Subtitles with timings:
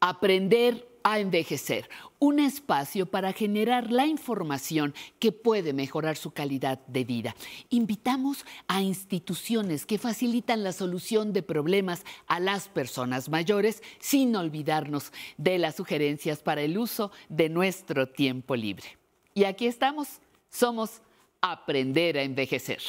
[0.00, 1.88] Aprender a envejecer,
[2.18, 7.34] un espacio para generar la información que puede mejorar su calidad de vida.
[7.70, 15.12] Invitamos a instituciones que facilitan la solución de problemas a las personas mayores sin olvidarnos
[15.36, 18.98] de las sugerencias para el uso de nuestro tiempo libre.
[19.34, 20.20] Y aquí estamos,
[20.50, 21.02] somos
[21.42, 22.82] Aprender a Envejecer.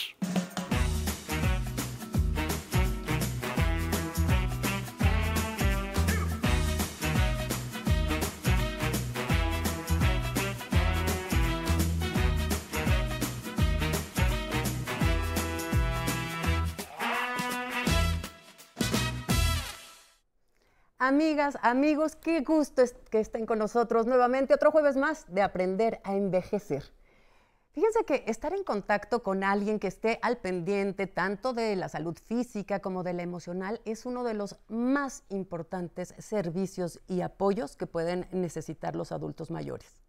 [21.03, 26.15] Amigas, amigos, qué gusto que estén con nosotros nuevamente otro jueves más de aprender a
[26.15, 26.83] envejecer.
[27.71, 32.15] Fíjense que estar en contacto con alguien que esté al pendiente tanto de la salud
[32.27, 37.87] física como de la emocional es uno de los más importantes servicios y apoyos que
[37.87, 39.99] pueden necesitar los adultos mayores.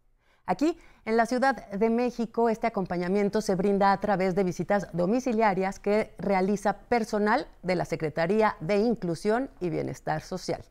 [0.44, 5.78] Aquí, en la Ciudad de México, este acompañamiento se brinda a través de visitas domiciliarias
[5.78, 10.62] que realiza personal de la Secretaría de Inclusión y Bienestar Social.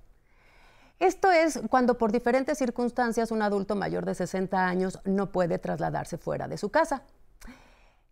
[1.01, 6.19] Esto es cuando por diferentes circunstancias un adulto mayor de 60 años no puede trasladarse
[6.19, 7.01] fuera de su casa.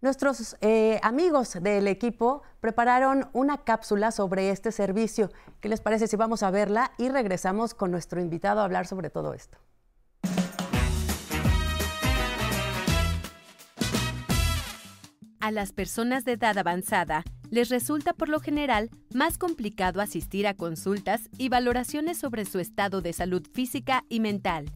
[0.02, 5.30] Nuestros eh, amigos del equipo prepararon una cápsula sobre este servicio.
[5.62, 9.12] ¿Qué les parece si vamos a verla y regresamos con nuestro invitado a hablar sobre
[9.12, 9.60] todo esto?
[15.40, 20.54] A las personas de edad avanzada les resulta por lo general más complicado asistir a
[20.54, 24.72] consultas y valoraciones sobre su estado de salud física y mental.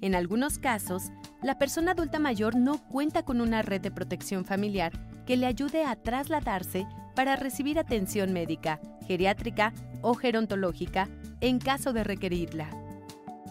[0.00, 1.04] En algunos casos,
[1.42, 4.92] la persona adulta mayor no cuenta con una red de protección familiar
[5.26, 11.08] que le ayude a trasladarse para recibir atención médica, geriátrica o gerontológica
[11.40, 12.70] en caso de requerirla.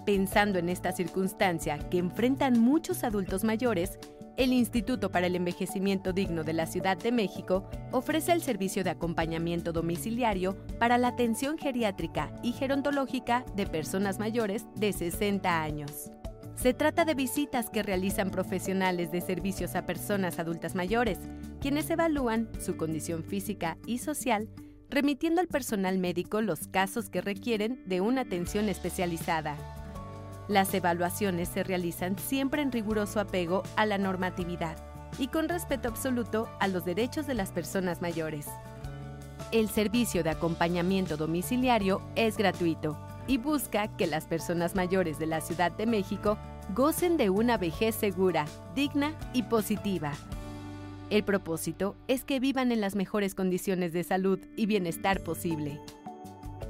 [0.05, 3.97] Pensando en esta circunstancia que enfrentan muchos adultos mayores,
[4.37, 8.89] el Instituto para el Envejecimiento Digno de la Ciudad de México ofrece el servicio de
[8.89, 16.11] acompañamiento domiciliario para la atención geriátrica y gerontológica de personas mayores de 60 años.
[16.55, 21.19] Se trata de visitas que realizan profesionales de servicios a personas adultas mayores,
[21.59, 24.49] quienes evalúan su condición física y social,
[24.89, 29.82] remitiendo al personal médico los casos que requieren de una atención especializada.
[30.47, 34.75] Las evaluaciones se realizan siempre en riguroso apego a la normatividad
[35.17, 38.47] y con respeto absoluto a los derechos de las personas mayores.
[39.51, 45.39] El servicio de acompañamiento domiciliario es gratuito y busca que las personas mayores de la
[45.39, 46.37] Ciudad de México
[46.75, 50.11] gocen de una vejez segura, digna y positiva.
[51.09, 55.79] El propósito es que vivan en las mejores condiciones de salud y bienestar posible.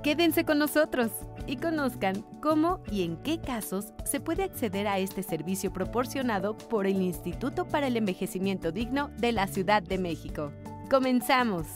[0.03, 1.11] Quédense con nosotros
[1.47, 6.87] y conozcan cómo y en qué casos se puede acceder a este servicio proporcionado por
[6.87, 10.51] el Instituto para el Envejecimiento Digno de la Ciudad de México.
[10.89, 11.67] ¡Comenzamos!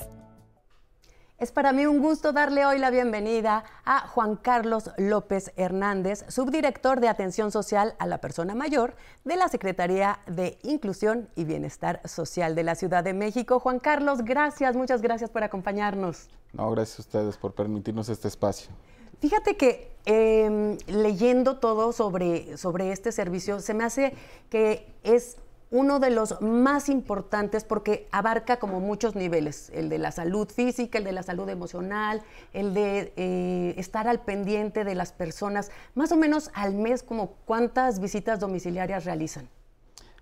[1.40, 7.00] Es para mí un gusto darle hoy la bienvenida a Juan Carlos López Hernández, subdirector
[7.00, 12.56] de Atención Social a la Persona Mayor de la Secretaría de Inclusión y Bienestar Social
[12.56, 13.60] de la Ciudad de México.
[13.60, 16.28] Juan Carlos, gracias, muchas gracias por acompañarnos.
[16.54, 18.72] No, gracias a ustedes por permitirnos este espacio.
[19.20, 24.14] Fíjate que em, leyendo todo sobre, sobre este servicio, se me hace
[24.50, 25.38] que es
[25.70, 30.98] uno de los más importantes porque abarca como muchos niveles, el de la salud física,
[30.98, 32.22] el de la salud emocional,
[32.54, 35.72] el de eh, estar al pendiente de las personas.
[35.94, 39.50] Más o menos al mes, como cuántas visitas domiciliarias realizan.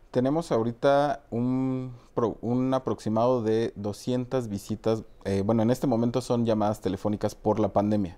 [0.09, 1.93] Tenemos ahorita un,
[2.73, 8.17] aproximado de 200 visitas, eh, bueno, en este momento son llamadas telefónicas por la pandemia,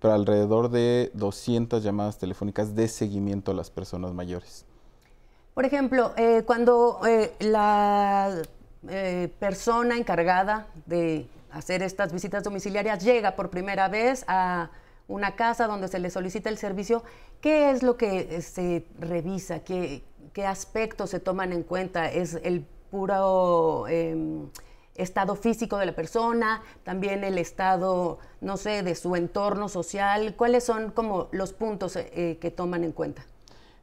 [0.00, 4.64] pero alrededor de 200 llamadas telefónicas de seguimiento a las personas mayores.
[5.54, 8.42] Por ejemplo, eh, cuando eh, la
[9.40, 14.70] persona encargada de hacer estas visitas domiciliarias llega por primera vez a
[15.08, 17.02] una casa donde se le solicita el servicio,
[17.40, 19.60] ¿qué es lo que se revisa?
[19.60, 20.02] ¿Qué,
[20.32, 22.10] qué aspectos se toman en cuenta?
[22.12, 24.48] ¿Es el puro em,
[24.98, 26.62] estado físico de la persona?
[26.84, 30.34] ¿También el estado, no sé, de su entorno social?
[30.36, 33.24] ¿Cuáles son como los puntos eh, que toman en cuenta?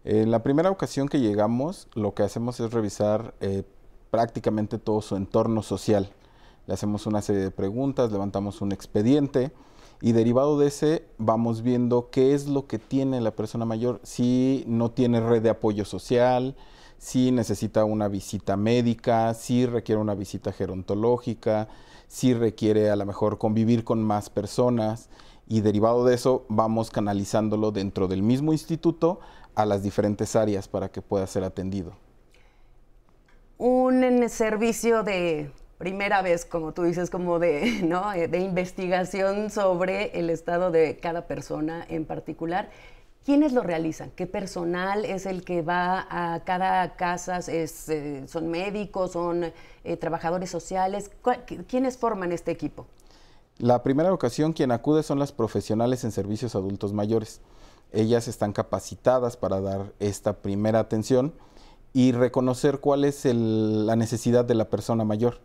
[0.03, 3.63] En la primera ocasión que llegamos, lo que hacemos es revisar eh,
[4.12, 6.12] prácticamente todo su entorno social.
[6.67, 9.51] Le hacemos una serie de preguntas, levantamos un expediente
[10.01, 14.63] y derivado de ese vamos viendo qué es lo que tiene la persona mayor, si
[14.68, 16.56] no tiene red de apoyo social,
[16.97, 21.68] si necesita una visita médica, si requiere una visita gerontológica,
[22.07, 25.09] si requiere a lo mejor convivir con más personas
[25.47, 29.19] y derivado de eso vamos canalizándolo dentro del mismo instituto
[29.53, 31.94] a las diferentes áreas para que pueda ser atendido.
[33.57, 38.13] Un servicio de primera vez, como tú dices, como de, ¿no?
[38.13, 42.69] Eh, de investigación sobre el estado de cada persona en particular.
[43.25, 44.12] ¿Quiénes lo realizan?
[44.12, 47.39] ¿Qué personal es el que va a cada casa?
[47.48, 49.13] Eh, ¿Son médicos?
[49.13, 49.51] ¿Son
[49.83, 51.10] eh, trabajadores sociales?
[51.68, 52.86] ¿Quiénes forman este equipo?
[53.57, 57.42] La primera ocasión quien acude son las profesionales en servicios adultos mayores.
[57.92, 61.33] Ellas están capacitadas para dar esta primera atención
[61.94, 65.39] y reconocer cuál es la necesidad de la persona mayor.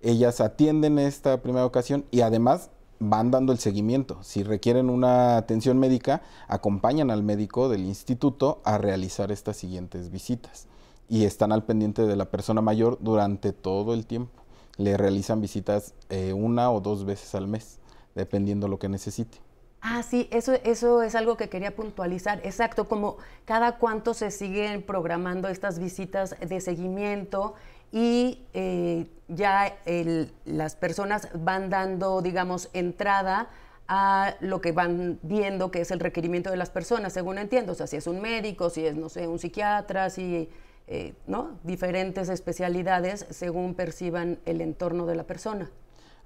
[0.00, 4.18] Ellas atienden esta primera ocasión y además van dando el seguimiento.
[4.22, 10.68] Si requieren una atención médica, acompañan al médico del instituto a realizar estas siguientes visitas
[11.08, 14.42] y están al pendiente de la persona mayor durante todo el tiempo.
[14.76, 17.78] Le realizan visitas eh, una o dos veces al mes,
[18.14, 19.38] dependiendo lo que necesite.
[19.82, 22.40] Ah, sí, eso, eso es algo que quería puntualizar.
[22.44, 23.16] Exacto, como
[23.46, 27.54] cada cuánto se siguen programando estas visitas de seguimiento
[27.90, 29.74] y eh, ya
[30.44, 33.48] las personas van dando, digamos, entrada
[33.88, 37.72] a lo que van viendo que es el requerimiento de las personas, según entiendo.
[37.72, 40.48] O sea, si es un médico, si es, no sé, un psiquiatra, si,
[40.88, 41.58] eh, ¿no?
[41.64, 45.70] Diferentes especialidades según perciban el entorno de la persona.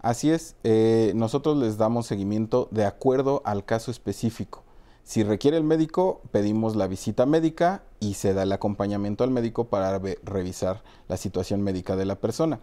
[0.04, 4.62] Así es, eh, nosotros les damos seguimiento de acuerdo al caso específico.
[5.02, 9.64] Si requiere el médico, pedimos la visita médica y se da el acompañamiento al médico
[9.64, 12.60] para revisar la situación médica de la persona.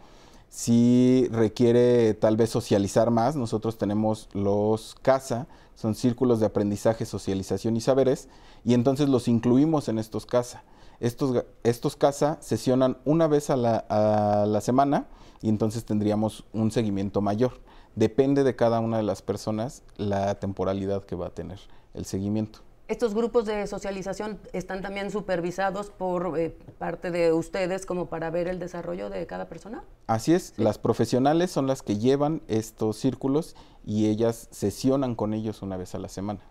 [0.50, 7.76] Si requiere tal vez socializar más, nosotros tenemos los CASA, son círculos de aprendizaje, socialización
[7.76, 8.28] y saberes,
[8.64, 10.64] y entonces los incluimos en estos CASA.
[11.00, 15.08] Estos, estos CASA sesionan una vez a la, a la semana
[15.42, 17.60] y entonces tendríamos un seguimiento mayor.
[17.96, 21.60] Depende de cada una de las personas la temporalidad que va a tener
[21.94, 22.60] el seguimiento.
[22.88, 28.50] ¿Estos grupos de socialización están también supervisados por eh, parte de ustedes como para ver
[28.50, 29.86] el desarrollo de cada persona?
[30.08, 33.56] Así es, las profesionales son las que llevan estos círculos
[33.86, 36.42] y ellas sesionan con ellos una vez a la semana.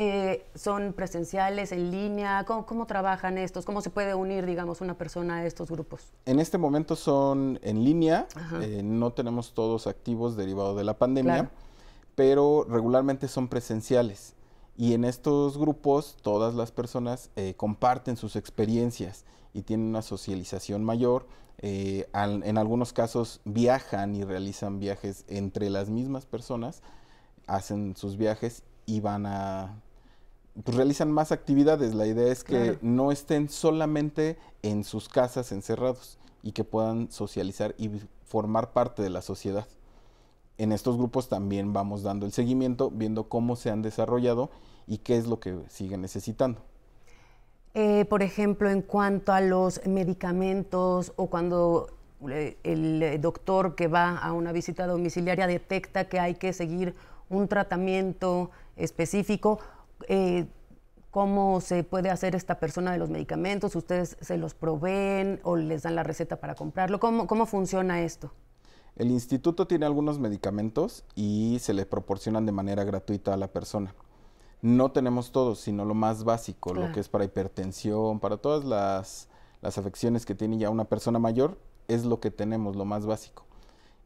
[0.00, 2.44] Eh, ¿Son presenciales, en línea?
[2.44, 3.64] ¿Cómo, trabajan estos?
[3.64, 6.12] ¿Cómo se puede unir, digamos, una persona a estos grupos?
[6.24, 8.28] En este momento son en línea,
[8.62, 11.50] eh, no tenemos todos activos derivados de la pandemia,
[12.14, 14.36] pero regularmente son presenciales.
[14.76, 20.84] Y en estos grupos todas las personas eh, comparten sus experiencias y tienen una socialización
[20.84, 21.26] mayor.
[21.58, 26.82] Eh, en algunos casos viajan y realizan viajes entre las mismas personas,
[27.48, 29.82] hacen sus viajes y van a...
[30.64, 31.94] Pues realizan más actividades.
[31.94, 37.74] La idea es que no estén solamente en sus casas encerrados y que puedan socializar
[37.78, 37.90] y
[38.24, 39.66] formar parte de la sociedad.
[40.56, 44.50] En estos grupos también vamos dando el seguimiento, viendo cómo se han desarrollado
[44.88, 46.60] y qué es lo que siguen necesitando.
[47.74, 51.90] Eh, por ejemplo, en cuanto a los medicamentos o cuando
[52.28, 56.96] eh, el eh, doctor que va a una visita domiciliaria detecta que hay que seguir
[57.28, 59.60] un tratamiento específico,
[61.10, 63.74] ¿cómo se puede hacer esta persona de los medicamentos?
[63.76, 67.00] ¿Ustedes se los proveen o les dan la receta para comprarlo?
[67.00, 68.32] ¿Cómo, cómo funciona esto?
[68.96, 73.94] El instituto tiene algunos medicamentos y se le proporcionan de manera gratuita a la persona
[74.62, 79.28] no tenemos todo, sino lo más básico, lo que es para hipertensión, para todas las,
[79.62, 83.44] afecciones que tiene ya una persona mayor, es lo que tenemos, lo más básico.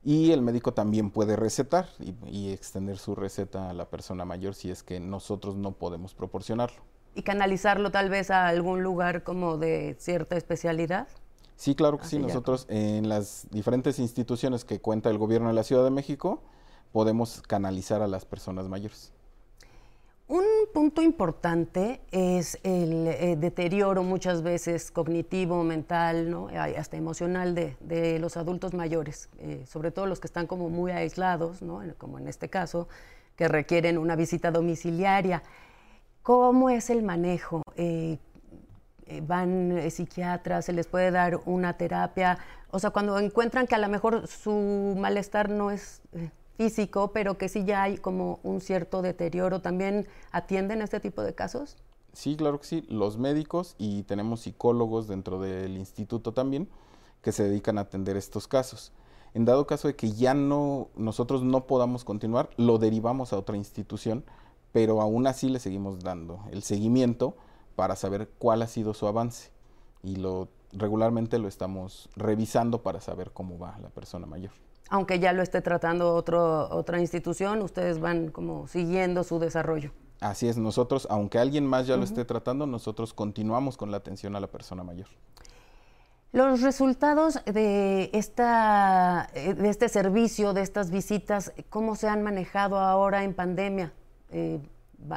[0.05, 1.89] Y el médico también puede recetar
[2.27, 6.83] y, extender su receta a la persona mayor si es que nosotros no podemos proporcionarlo.
[7.15, 11.07] ¿Y canalizarlo tal vez a algún lugar como de cierta especialidad?
[11.57, 12.19] Sí, claro que sí.
[12.19, 16.43] Nosotros en las diferentes instituciones que cuenta el gobierno de la Ciudad de México
[16.91, 19.13] podemos canalizar a las personas mayores.
[20.29, 26.49] Un punto importante es el eh, deterioro muchas veces cognitivo, mental, ¿no?
[26.49, 31.61] hasta emocional de, los adultos mayores, eh, sobre todo los que están como muy aislados,
[31.61, 31.83] ¿no?
[31.99, 32.89] como en este caso,
[33.37, 35.43] que requieren una visita domiciliaria.
[36.23, 37.63] ¿Cómo es el manejo?
[37.77, 38.19] Eh,
[39.25, 42.39] van psiquiatras, se les puede dar una terapia,
[42.71, 46.01] o sea, cuando encuentran que a lo mejor su malestar no es
[47.13, 49.61] pero que sí ya hay como un cierto deterioro.
[49.61, 51.77] ¿También atienden este tipo de casos?
[52.13, 52.85] Sí, claro que sí.
[52.89, 56.69] Los médicos y tenemos psicólogos dentro del instituto también
[57.23, 58.93] que se dedican a atender estos casos.
[59.35, 63.57] En dado caso de que ya no nosotros no podamos continuar, lo derivamos a otra
[63.57, 64.25] institución,
[64.73, 67.37] pero aún así le seguimos dando el seguimiento
[67.77, 69.51] para saber cuál ha sido su avance
[70.03, 74.53] y lo regularmente lo estamos revisando para saber cómo va la persona mayor.
[74.93, 79.91] Aunque ya lo esté tratando otro, otra institución, ustedes van como siguiendo su desarrollo.
[80.21, 84.37] Así es, nosotros, aunque alguien más ya lo esté tratando, nosotros continuamos con la atención
[84.37, 85.07] a la persona mayor.
[86.33, 92.79] Los resultados de, esta, eh, de este servicio, de estas visitas, ¿cómo se han manejado
[92.79, 93.95] ahora en pandemia?
[94.31, 94.61] Eh,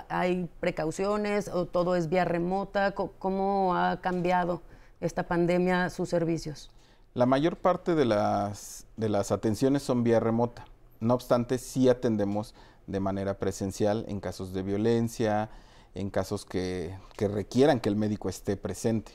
[0.07, 2.95] ¿Hay precauciones o todo es vía remota?
[2.95, 4.61] ¿Cómo ha cambiado
[5.01, 6.71] esta pandemia sus servicios?
[7.13, 10.65] La mayor parte de las, de las atenciones son vía remota.
[10.99, 12.55] No obstante, sí atendemos
[12.87, 15.49] de manera presencial en casos de violencia,
[15.93, 19.13] en casos que, que requieran que el médico esté presente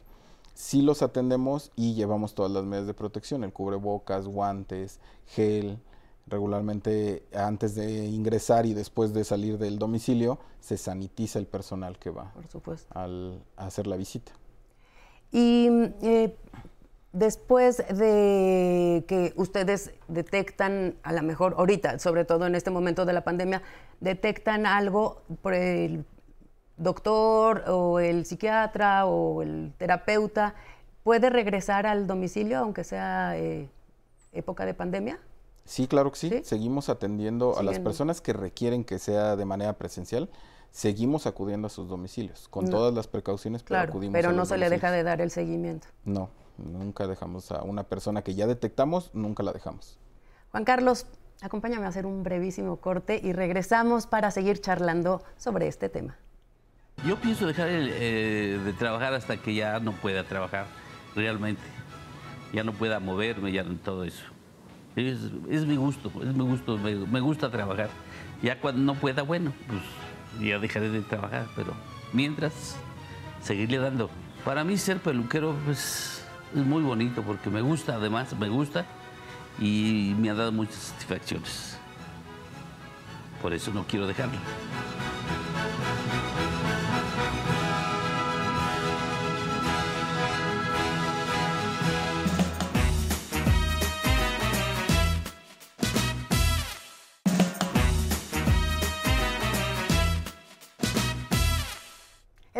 [0.60, 5.78] sí los atendemos y llevamos todas las medidas de protección, el cubrebocas, guantes, gel.
[6.26, 12.10] Regularmente antes de ingresar y después de salir del domicilio se sanitiza el personal que
[12.10, 12.86] va Por supuesto.
[12.96, 14.30] Al, a hacer la visita.
[15.32, 15.66] Y
[16.02, 16.36] eh,
[17.12, 23.12] después de que ustedes detectan, a lo mejor ahorita, sobre todo en este momento de
[23.12, 23.62] la pandemia,
[24.00, 26.04] detectan algo por el
[26.76, 30.54] doctor o el psiquiatra o el terapeuta
[31.02, 33.68] puede regresar al domicilio aunque sea eh,
[34.32, 35.18] época de pandemia?
[35.64, 36.40] Sí, claro que sí.
[36.42, 40.28] Seguimos atendiendo a las personas que requieren que sea de manera presencial.
[40.72, 44.70] Seguimos acudiendo a sus domicilios con todas las precauciones, pero acudimos Pero no se le
[44.70, 45.88] deja de dar el seguimiento.
[46.04, 46.30] No,
[46.64, 49.98] nunca dejamos a una persona que ya detectamos, nunca la dejamos.
[50.50, 51.06] Juan Carlos,
[51.40, 56.16] acompáñame a hacer un brevísimo corte y regresamos para seguir charlando sobre este tema.
[57.06, 60.66] Yo pienso dejar eh, de trabajar hasta que ya no pueda trabajar
[61.14, 61.62] realmente.
[62.52, 64.24] Ya no pueda moverme, ya todo eso.
[64.96, 67.88] Es, mi gusto, es mi gusto, me, gusta trabajar.
[68.42, 69.80] Ya cuando no pueda, bueno, pues
[70.40, 71.72] ya dejaré de trabajar, pero
[72.12, 72.76] mientras
[73.40, 74.10] seguirle dando.
[74.44, 76.19] Para mí ser peluquero pues,
[76.54, 78.86] es muy bonito porque me gusta, además me gusta
[79.58, 81.76] y me ha dado muchas satisfacciones.
[83.42, 84.38] Por eso no quiero dejarlo.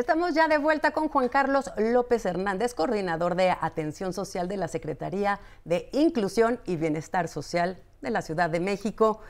[0.01, 4.67] Estamos ya de vuelta con Juan Carlos López Hernández, coordinador de Atención Social de la
[4.67, 9.21] Secretaría de Inclusión y Bienestar Social de la Ciudad de México.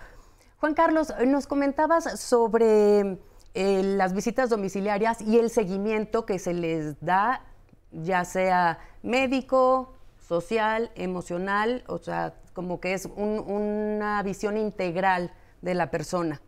[0.58, 3.18] Juan Carlos, nos comentabas sobre
[3.54, 7.42] eh, las visitas domiciliarias y el seguimiento que se les da,
[7.90, 15.90] ya sea médico, social, emocional, o sea, como que es una visión integral de la
[15.90, 16.40] persona.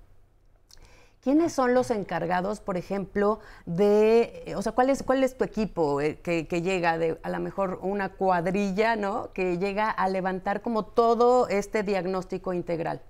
[1.23, 5.45] ¿Quiénes son los encargados, por ejemplo, de, eh, o sea, cuál es, cuál es tu
[5.45, 9.33] equipo eh, que, llega de a lo mejor una cuadrilla, ¿no?
[9.33, 13.03] Que llega a levantar como todo este diagnóstico integral.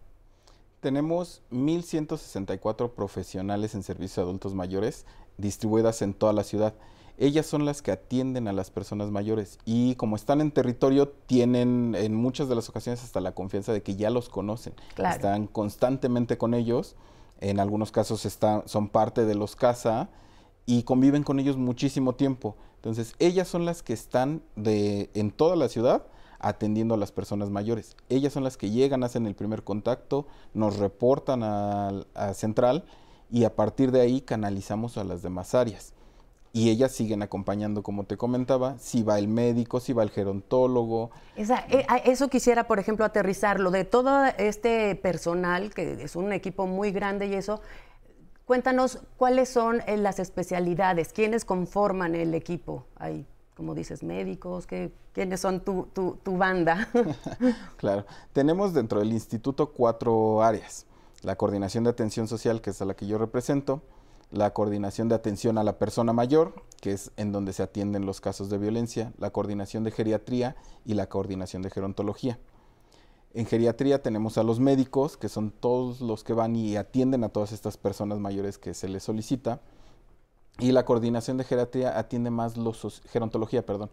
[0.81, 5.07] Tenemos 1.164 profesionales en servicios de adultos mayores
[5.39, 6.75] distribuidas en toda la ciudad.
[7.17, 11.95] Ellas son las que atienden a las personas mayores y como están en territorio tienen
[11.97, 14.75] en muchas de las ocasiones hasta la confianza de que ya los conocen.
[14.99, 16.95] Están constantemente con ellos
[17.43, 18.27] en algunos casos
[18.67, 20.09] son parte de los CASA
[20.65, 22.57] y conviven con ellos muchísimo tiempo.
[22.77, 26.07] Entonces, ellas son las que están de, en toda la ciudad
[26.39, 27.97] atendiendo a las personas mayores.
[28.09, 32.85] Ellas son las que llegan, hacen el primer contacto, nos reportan a, a Central
[33.31, 35.95] y a partir de ahí canalizamos a las demás áreas
[36.53, 41.11] y ellas siguen acompañando, como te comentaba, si va el médico, si va el gerontólogo.
[41.37, 41.47] Eh,
[42.05, 47.27] eso quisiera, por ejemplo, aterrizarlo, de todo este personal, que es un equipo muy grande
[47.27, 47.61] y eso,
[48.45, 52.85] cuéntanos cuáles son eh, las especialidades, quiénes conforman el equipo.
[52.97, 56.89] Hay, como dices, médicos, ¿qué, quiénes son tu, tu, tu banda.
[57.77, 60.87] claro, tenemos dentro del instituto cuatro áreas.
[61.23, 63.83] La coordinación de atención social, que es a la que yo represento,
[64.33, 68.21] la coordinación de atención a la persona mayor, que es en donde se atienden los
[68.21, 72.39] casos de violencia, la coordinación de geriatría y la coordinación de gerontología.
[73.35, 77.29] En geriatría tenemos a los médicos, que son todos los que van y atienden a
[77.29, 79.61] todas estas personas mayores que se les solicita.
[80.59, 82.73] Y la coordinación de geriatría atiende más lo
[83.09, 83.91] gerontología, perdón,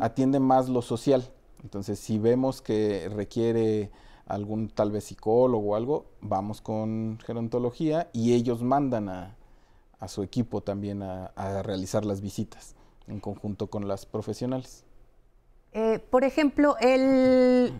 [0.00, 1.30] atiende más lo social.
[1.62, 3.90] Entonces, si vemos que requiere
[4.26, 9.37] algún tal vez psicólogo o algo, vamos con gerontología y ellos mandan a,
[9.98, 12.74] a su equipo también a, realizar las visitas
[13.06, 14.84] en conjunto con las profesionales.
[15.72, 17.72] Eh, por ejemplo, el,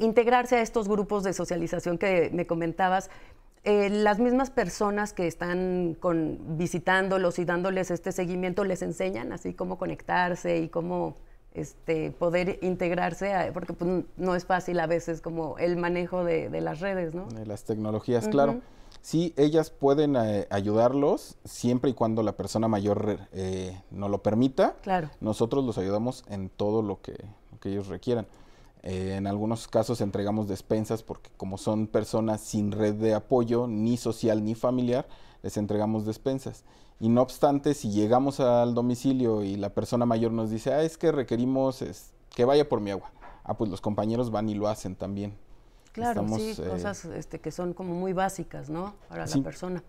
[0.00, 3.10] integrarse a estos grupos de socialización que me comentabas,
[3.64, 5.98] eh, las mismas personas que están
[6.56, 11.16] visitándolos y dándoles este seguimiento les enseñan así cómo conectarse y cómo
[11.54, 16.80] este, poder integrarse, porque pues, no es fácil a veces como el manejo de, las
[16.80, 17.26] redes, ¿no?
[17.26, 18.60] De las tecnologías, claro.
[19.02, 24.76] Sí, ellas pueden eh, ayudarlos siempre y cuando la persona mayor eh, no lo permita.
[24.82, 25.08] Claro.
[25.20, 27.16] Nosotros los ayudamos en todo lo que,
[27.60, 28.26] que ellos requieran.
[28.82, 33.96] Eh, en algunos casos entregamos despensas porque como son personas sin red de apoyo, ni
[33.96, 35.06] social ni familiar,
[35.42, 36.64] les entregamos despensas.
[36.98, 40.98] Y no obstante, si llegamos al domicilio y la persona mayor nos dice, ah, es
[40.98, 41.82] que requerimos
[42.30, 43.10] que vaya por mi agua,
[43.44, 45.34] ah, pues los compañeros van y lo hacen también.
[45.92, 48.94] Claro, sí, eh, cosas este, que son como muy básicas, ¿no?
[49.08, 49.82] Para la persona.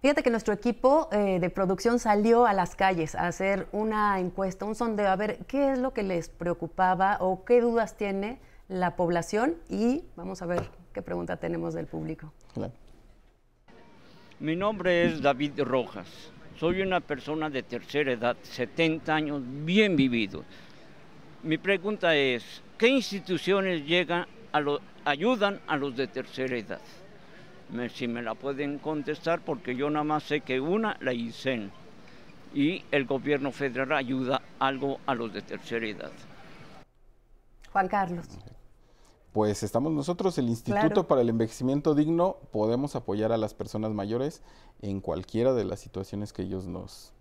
[0.00, 4.64] Fíjate que nuestro equipo eh, de producción salió a las calles a hacer una encuesta,
[4.64, 8.38] un sondeo, a ver qué es lo que les preocupaba o qué dudas tiene
[8.68, 10.62] la población y vamos a ver
[10.92, 12.32] qué pregunta tenemos del público.
[14.38, 16.30] Mi nombre es David Rojas.
[16.60, 20.44] Soy una persona de tercera edad, 70 años, bien vivido.
[21.42, 24.62] Mi pregunta es, ¿qué instituciones llegan a
[25.04, 26.80] ayudan a los de tercera edad?
[27.94, 31.70] Si me la pueden contestar, porque yo nada más sé que una, la ICEN,
[32.54, 36.12] y el gobierno federal ayuda algo a los de tercera edad.
[37.72, 38.26] Juan Carlos.
[39.32, 44.42] Pues estamos nosotros, el Instituto para el Envejecimiento Digno, podemos apoyar a las personas mayores
[44.80, 47.12] en cualquiera de las situaciones que ellos nos,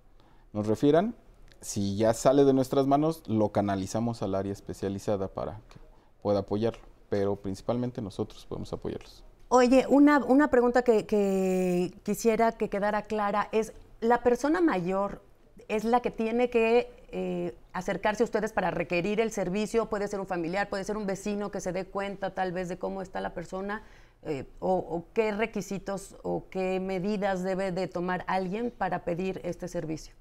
[0.53, 1.15] nos refieran.
[1.59, 5.79] Si ya sale de nuestras manos, lo canalizamos al área especializada para que
[6.21, 9.26] pueda apoyarlo, pero principalmente nosotros podemos apoyarlos.
[9.49, 15.21] Oye, una, una pregunta que, quisiera que quedara clara es, ¿la persona mayor
[15.69, 19.85] es la que tiene que eh, acercarse a ustedes para requerir el servicio?
[19.85, 22.77] Puede ser un familiar, puede ser un vecino que se dé cuenta tal vez de
[22.77, 23.83] cómo está la persona,
[24.23, 30.13] eh, o, qué requisitos o qué medidas debe de tomar alguien para pedir este servicio.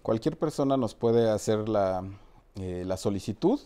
[0.00, 2.04] Cualquier persona nos puede hacer la,
[2.54, 3.60] eh, la solicitud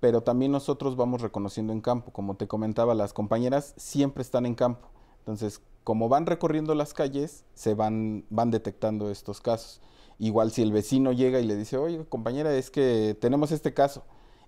[0.00, 2.10] pero también nosotros vamos reconociendo en campo.
[2.10, 4.88] Como te comentaba, las compañeras siempre están en campo.
[5.20, 9.80] Entonces, como van recorriendo las calles, se van, van detectando estos casos.
[10.18, 14.02] Igual si el vecino llega y le dice, oye, compañera, es que tenemos este caso,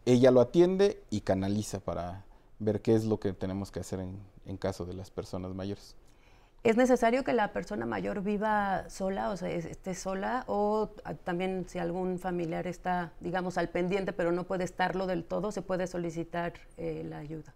[0.05, 2.24] ella lo atiende y canaliza para
[2.59, 5.96] ver qué es lo que tenemos que hacer en, en caso de las personas mayores.
[6.64, 10.90] ¿Es necesario que la persona mayor viva sola, o sea, esté sola, o
[11.25, 15.62] también si algún familiar está, digamos, al pendiente, pero no puede estarlo del todo, se
[15.62, 17.53] puede solicitar eh, la ayuda?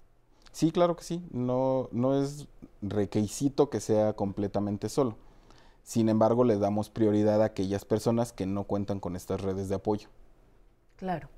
[0.51, 1.23] Sí, claro que sí.
[1.31, 2.49] No, no es
[2.83, 5.17] requisito que sea completamente solo.
[5.85, 9.77] Sin embargo, le damos prioridad a aquellas personas que no cuentan con estas redes de
[9.77, 10.09] apoyo.
[10.97, 11.29] Claro.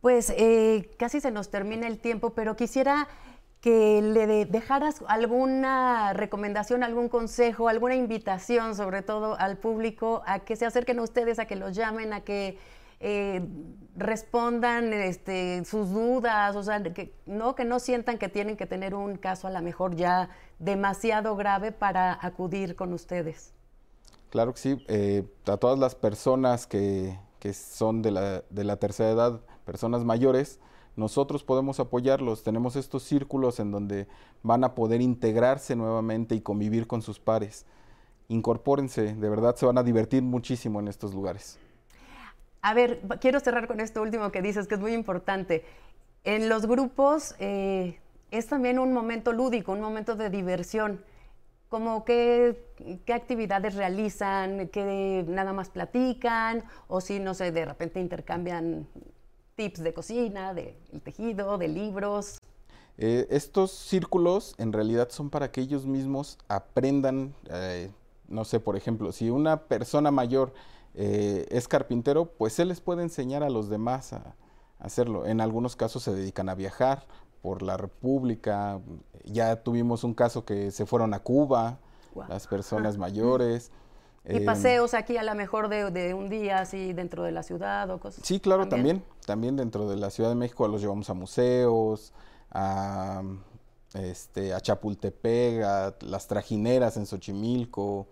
[0.00, 3.08] Pues eh, casi se nos termina el tiempo, pero quisiera
[3.64, 10.54] que le dejaras alguna recomendación, algún consejo, alguna invitación, sobre todo al público, a que
[10.54, 12.58] se acerquen a ustedes, a que los llamen, a que
[13.00, 13.40] eh,
[13.96, 18.94] respondan este, sus dudas, o sea, que no, que no sientan que tienen que tener
[18.94, 23.54] un caso a lo mejor ya demasiado grave para acudir con ustedes.
[24.28, 28.76] Claro que sí, eh, a todas las personas que, que son de la, de la
[28.76, 30.60] tercera edad, personas mayores,
[30.96, 32.42] nosotros podemos apoyarlos.
[32.42, 34.06] Tenemos estos círculos en donde
[34.42, 37.66] van a poder integrarse nuevamente y convivir con sus pares.
[38.28, 41.58] Incorpórense, de verdad se van a divertir muchísimo en estos lugares.
[42.62, 45.64] A ver, quiero cerrar con esto último que dices, que es muy importante.
[46.24, 51.04] En los grupos eh, es también un momento lúdico, un momento de diversión.
[51.68, 52.56] Como qué,
[53.12, 58.86] actividades realizan, qué nada más platican, o si, no sé, de repente intercambian
[59.56, 62.38] tips de cocina, de tejido, de libros.
[62.96, 67.90] Eh, estos círculos en realidad son para que ellos mismos aprendan, eh,
[68.28, 70.52] no sé, por ejemplo, si una persona mayor
[70.94, 74.36] eh, es carpintero, pues él les puede enseñar a los demás a,
[74.78, 75.26] hacerlo.
[75.26, 77.06] En algunos casos se dedican a viajar
[77.40, 78.80] por la República.
[79.24, 81.78] Ya tuvimos un caso que se fueron a Cuba,
[82.28, 83.72] las personas mayores.
[84.26, 87.90] Y em, paseos aquí a lo mejor de, un día así dentro de la ciudad
[87.90, 88.24] o cosas.
[88.24, 89.02] Sí, claro, también.
[89.26, 89.56] también.
[89.56, 92.12] dentro de la Ciudad de México los llevamos a museos,
[92.50, 93.22] a,
[93.94, 98.06] este, a Chapultepec, a las trajineras en Xochimilco.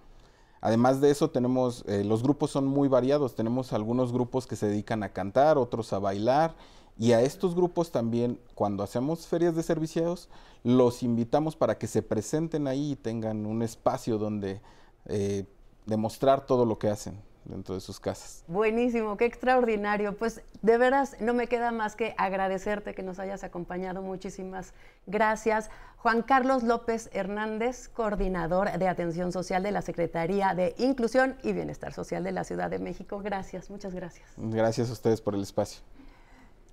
[0.61, 3.35] Además de eso tenemos, eh, los grupos son muy variados.
[3.35, 6.55] Tenemos algunos grupos que se dedican a cantar, otros a bailar.
[6.99, 10.29] Y a estos grupos también, cuando hacemos ferias de servicios,
[10.63, 14.61] los invitamos para que se presenten ahí y tengan un espacio donde
[15.07, 15.47] eh,
[15.87, 18.45] demostrar todo lo que hacen dentro de sus casas.
[18.47, 20.17] Buenísimo, qué extraordinario.
[20.17, 24.03] Pues de veras no me queda más que agradecerte que nos hayas acompañado.
[24.03, 24.75] Muchísimas
[25.07, 25.71] gracias.
[25.97, 31.93] Juan Carlos López Hernández, coordinador de atención social de la Secretaría de Inclusión y Bienestar
[31.93, 33.21] Social de la Ciudad de México.
[33.21, 34.29] Gracias, muchas gracias.
[34.37, 35.83] Gracias a ustedes por el espacio.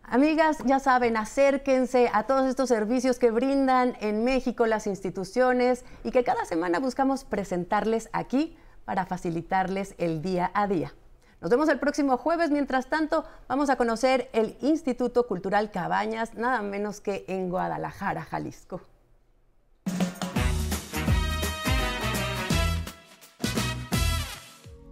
[0.03, 6.09] Amigas, ya saben, acérquense a todos estos servicios que brindan en México las instituciones y
[6.09, 8.57] que cada semana buscamos presentarles aquí
[8.89, 10.95] para facilitarles el día a día.
[11.41, 12.49] Nos vemos el próximo jueves.
[12.49, 18.81] Mientras tanto, vamos a conocer el Instituto Cultural Cabañas, nada menos que en Guadalajara, Jalisco.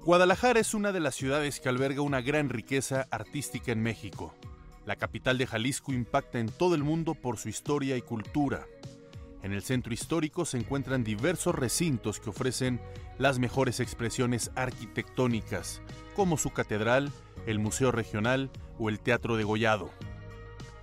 [0.05, 4.35] Guadalajara es una de las ciudades que alberga una gran riqueza artística en México.
[4.85, 8.67] La capital de Jalisco impacta en todo el mundo por su historia y cultura.
[9.43, 12.81] En el centro histórico se encuentran diversos recintos que ofrecen
[13.17, 15.81] las mejores expresiones arquitectónicas,
[16.15, 17.11] como su catedral,
[17.45, 19.89] el Museo Regional o el Teatro de Gollado.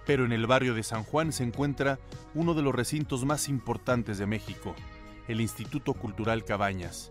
[0.06, 1.98] Pero en el barrio de San Juan se encuentra
[2.34, 4.74] uno de los recintos más importantes de México,
[5.28, 7.10] el Instituto Cultural Cabañas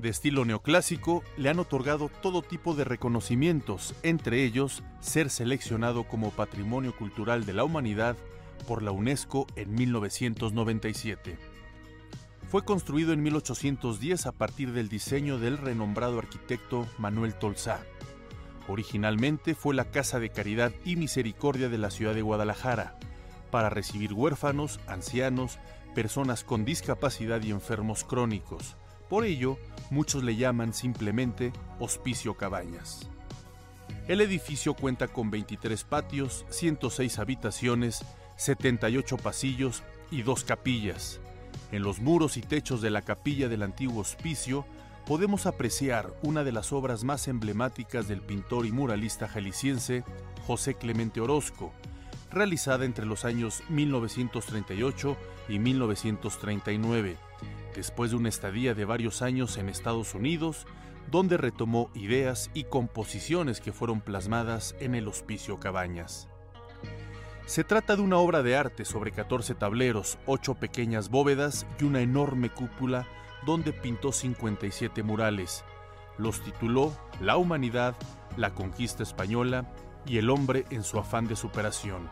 [0.00, 6.30] de estilo neoclásico, le han otorgado todo tipo de reconocimientos, entre ellos ser seleccionado como
[6.30, 8.16] Patrimonio Cultural de la Humanidad
[8.66, 11.38] por la UNESCO en 1997.
[12.50, 17.80] Fue construido en 1810 a partir del diseño del renombrado arquitecto Manuel Tolsá.
[18.68, 22.98] Originalmente fue la Casa de Caridad y Misericordia de la ciudad de Guadalajara,
[23.50, 25.58] para recibir huérfanos, ancianos,
[25.94, 28.76] personas con discapacidad y enfermos crónicos.
[29.08, 29.58] Por ello,
[29.90, 33.08] muchos le llaman simplemente Hospicio Cabañas.
[34.08, 38.04] El edificio cuenta con 23 patios, 106 habitaciones,
[38.40, 41.20] 78 pasillos y dos capillas.
[41.72, 44.64] En los muros y techos de la capilla del antiguo hospicio
[45.04, 50.04] podemos apreciar una de las obras más emblemáticas del pintor y muralista jalisciense
[50.46, 51.70] José Clemente Orozco,
[52.30, 55.18] realizada entre los años 1938
[55.50, 57.18] y 1939
[57.74, 60.66] después de una estadía de varios años en Estados Unidos,
[61.10, 66.29] donde retomó ideas y composiciones que fueron plasmadas en el Hospicio Cabañas.
[67.50, 72.00] Se trata de una obra de arte sobre 14 tableros, 8 pequeñas bóvedas y una
[72.00, 73.08] enorme cúpula
[73.44, 75.64] donde pintó 57 murales.
[76.16, 77.96] Los tituló La humanidad,
[78.36, 79.68] la conquista española
[80.06, 82.08] y el hombre en su afán de superación.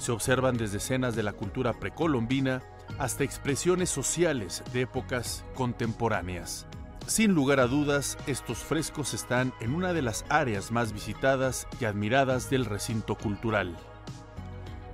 [0.00, 2.60] Se observan desde escenas de la cultura precolombina
[2.98, 6.66] hasta expresiones sociales de épocas contemporáneas.
[7.06, 11.84] Sin lugar a dudas, estos frescos están en una de las áreas más visitadas y
[11.84, 13.76] admiradas del recinto cultural.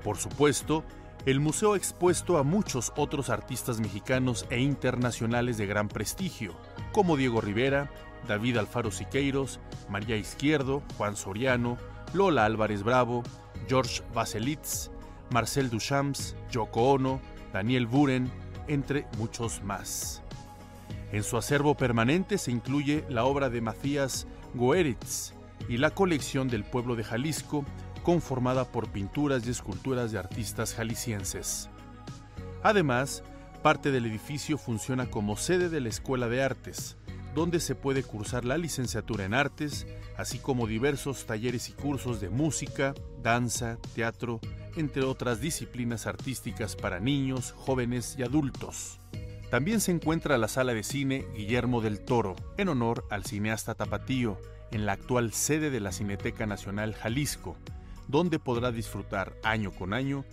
[0.02, 0.84] Por supuesto,
[1.26, 6.54] el museo ha expuesto a muchos otros artistas mexicanos e internacionales de gran prestigio,
[6.92, 7.90] como Diego Rivera,
[8.26, 11.76] David Alfaro Siqueiros, María Izquierdo, Juan Soriano,
[12.14, 13.22] Lola Álvarez Bravo,
[13.68, 14.90] George Baselitz,
[15.30, 17.20] Marcel Duchamps, Yoko Ono,
[17.52, 18.30] Daniel Buren,
[18.66, 20.22] entre muchos más.
[21.12, 25.34] En su acervo permanente se incluye la obra de Macías Goeritz
[25.68, 27.64] y la colección del pueblo de Jalisco,
[28.02, 31.68] conformada por pinturas y esculturas de artistas jaliscienses.
[32.62, 33.22] Además,
[33.62, 36.96] parte del edificio funciona como sede de la Escuela de Artes,
[37.34, 39.86] donde se puede cursar la licenciatura en artes,
[40.16, 44.40] así como diversos talleres y cursos de música, danza, teatro,
[44.76, 48.98] entre otras disciplinas artísticas para niños, jóvenes y adultos.
[49.50, 54.40] También se encuentra la sala de cine Guillermo del Toro, en honor al cineasta Tapatío,
[54.70, 57.56] en la actual sede de la Cineteca Nacional Jalisco,
[58.11, 60.25] donde podrá disfrutar año con año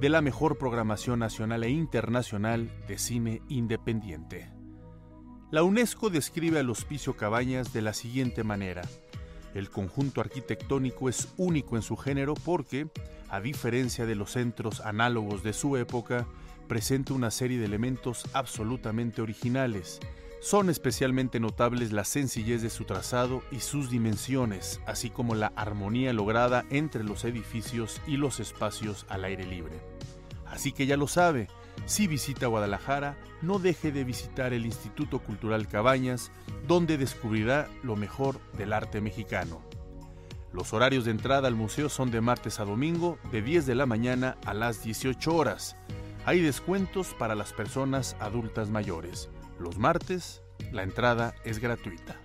[0.00, 4.50] de la mejor programación nacional e internacional de cine independiente.
[5.50, 8.82] La UNESCO describe al Hospicio Cabañas de la siguiente manera.
[9.54, 12.88] El conjunto arquitectónico es único en su género porque,
[13.28, 16.26] a diferencia de los centros análogos de su época,
[16.66, 20.00] presenta una serie de elementos absolutamente originales.
[20.46, 26.12] Son especialmente notables la sencillez de su trazado y sus dimensiones, así como la armonía
[26.12, 29.80] lograda entre los edificios y los espacios al aire libre.
[30.46, 31.48] Así que ya lo sabe,
[31.84, 36.30] si visita Guadalajara, no deje de visitar el Instituto Cultural Cabañas,
[36.68, 39.62] donde descubrirá lo mejor del arte mexicano.
[40.52, 43.86] Los horarios de entrada al museo son de martes a domingo, de 10 de la
[43.86, 45.74] mañana a las 18 horas.
[46.24, 49.28] Hay descuentos para las personas adultas mayores.
[49.58, 52.16] Los martes, la entrada es gratuita.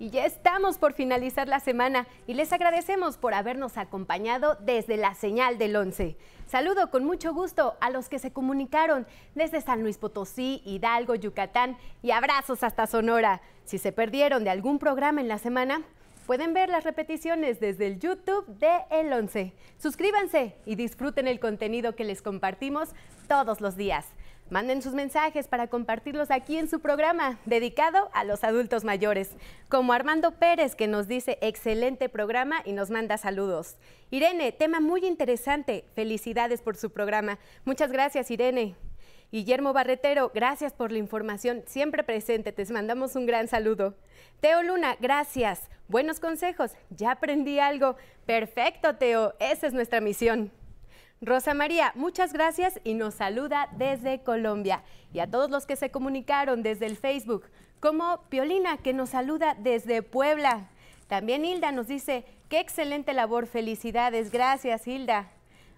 [0.00, 5.14] Y ya estamos por finalizar la semana y les agradecemos por habernos acompañado desde la
[5.14, 6.16] señal del 11.
[6.48, 11.76] Saludo con mucho gusto a los que se comunicaron desde San Luis Potosí, Hidalgo, Yucatán
[12.02, 13.42] y abrazos hasta Sonora.
[13.64, 15.82] Si se perdieron de algún programa en la semana,
[16.26, 19.52] pueden ver las repeticiones desde el YouTube de El 11.
[19.78, 22.88] Suscríbanse y disfruten el contenido que les compartimos
[23.28, 24.06] todos los días.
[24.52, 29.30] Manden sus mensajes para compartirlos aquí en su programa dedicado a los adultos mayores,
[29.70, 33.76] como Armando Pérez que nos dice excelente programa y nos manda saludos.
[34.10, 35.86] Irene, tema muy interesante.
[35.94, 37.38] Felicidades por su programa.
[37.64, 38.76] Muchas gracias, Irene.
[39.30, 42.52] Guillermo Barretero, gracias por la información siempre presente.
[42.52, 43.94] Te mandamos un gran saludo.
[44.42, 45.70] Teo Luna, gracias.
[45.88, 46.72] Buenos consejos.
[46.90, 47.96] Ya aprendí algo.
[48.26, 49.32] Perfecto, Teo.
[49.40, 50.52] Esa es nuestra misión.
[51.24, 54.82] Rosa María, muchas gracias y nos saluda desde Colombia.
[55.12, 57.44] Y a todos los que se comunicaron desde el Facebook,
[57.78, 60.68] como Piolina, que nos saluda desde Puebla.
[61.06, 65.30] También Hilda nos dice, qué excelente labor, felicidades, gracias Hilda.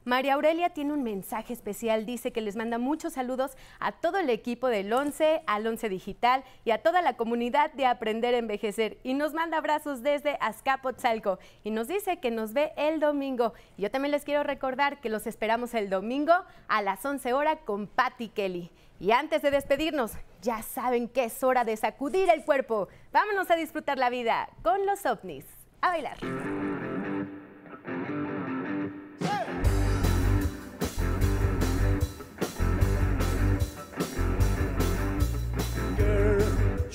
[0.04, 4.28] María Aurelia tiene un mensaje especial, dice que les manda muchos saludos a todo el
[4.28, 8.98] equipo del 11, al 11 Digital y a toda la comunidad de Aprender a Envejecer.
[9.02, 13.54] Y nos manda abrazos desde Azcapotzalco y nos dice que nos ve el domingo.
[13.78, 16.34] Y yo también les quiero recordar que los esperamos el domingo
[16.68, 18.70] a las 11 horas con Patty Kelly.
[19.00, 20.12] Y antes de despedirnos,
[20.42, 22.88] ya saben que es hora de sacudir el cuerpo.
[23.10, 25.46] Vámonos a disfrutar la vida con los ovnis.
[25.80, 26.18] A bailar.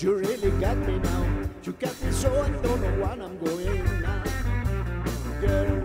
[0.01, 1.49] You really got me now.
[1.61, 4.23] You got me so I don't know what I'm going now.
[5.41, 5.83] Girl,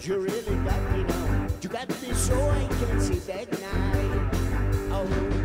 [0.00, 1.48] you really got me now.
[1.60, 4.30] You got me so I can sleep at night.
[4.90, 5.39] Oh,